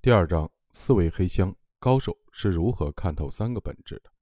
[0.00, 4.12] 第二章：四维黑箱高手是如何看透三个本质的？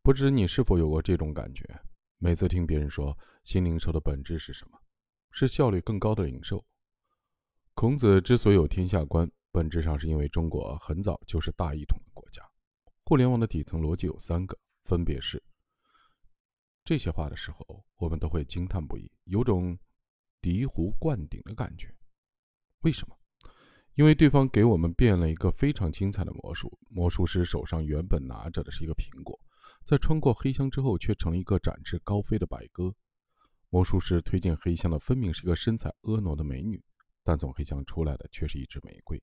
[0.00, 1.62] 不知你是否有过这种感觉？
[2.16, 4.80] 每次听别人说新零售的本质是什么，
[5.30, 6.64] 是效率更高的零售。
[7.74, 12.42] 孔子之所以有天下观，本质上是因为中国很早就是大一统的国家。
[13.04, 15.40] 互联网的底层逻辑有三个，分别是：
[16.82, 19.78] 这些话的时候，我们都会惊叹不已，有种
[20.40, 21.94] 醍醐灌顶的感觉。
[22.80, 23.17] 为什么？
[23.98, 29.36] 因为对方给我们变了一个非常精彩的魔术，魔术师手上原本拿着的是一个苹果，
[29.84, 32.94] 在穿过黑箱之后，却成了一个展翅高飞的白鸽。
[33.70, 36.80] 魔术师推荐黑箱的分明是一个身材婀娜的美女，
[37.24, 39.20] 但从黑箱出来的却是一支玫瑰。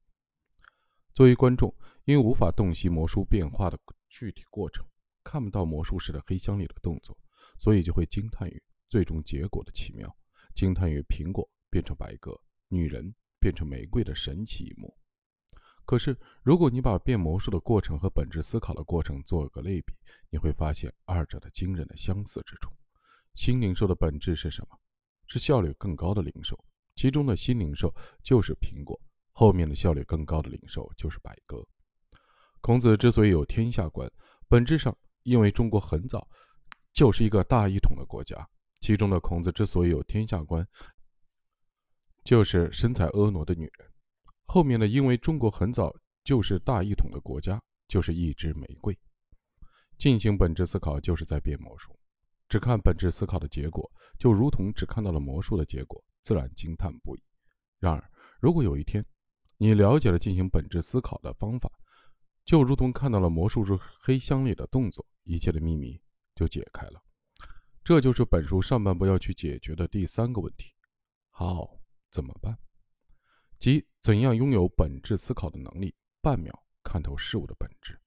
[1.14, 1.74] 作为观众，
[2.04, 3.80] 因为无法洞悉魔术变化的
[4.10, 4.86] 具体过程，
[5.24, 7.18] 看不到魔术师的黑箱里的动作，
[7.58, 10.14] 所以就会惊叹于最终结果的奇妙，
[10.54, 12.38] 惊叹于苹果变成白鸽，
[12.68, 13.16] 女人。
[13.46, 14.92] 变成玫瑰的神奇一幕。
[15.86, 19.94] 可是，如果你把变魔术的过程和本质思考的过程做个类比，
[20.32, 22.72] 你会发现二者的惊人的相似之处。
[23.36, 24.76] 新零售的本质是什么？
[25.28, 26.58] 是效率更高的零售，
[26.96, 29.00] 其中的新零售就是苹果，
[29.32, 31.64] 后面的效率更高的零售就是百格。
[32.62, 34.12] 孔子之所以有天下观，
[34.48, 36.28] 本质上因为中国很早
[36.94, 40.68] 就是一个大一统的国家，其中的孔子之所以有天下观。
[42.26, 43.88] 就是身材婀娜的女人，
[44.48, 48.98] 后面的因为中国很早就是大一统的国家，就是一支玫瑰。
[50.00, 51.96] 进行本质思考就是在变魔术，
[52.50, 57.22] 只看本质思考的结果，就如同只看到了魔术的结果，自然惊叹不已。
[57.80, 59.06] 然而，如果有一天
[59.58, 61.70] 你了解了进行本质思考的方法，
[62.44, 66.02] 就如同看到了魔术师黑箱里的动作，一切的秘密
[66.34, 67.00] 就解开了。
[67.84, 70.74] 这就是本书上半部要去解决的第三个问题：
[71.30, 71.75] 好。
[72.16, 72.58] 怎么办？
[73.60, 78.00] 即怎样拥有本质思考的能力，半秒看透事物的本质